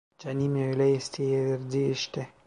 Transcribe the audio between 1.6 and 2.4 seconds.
işte!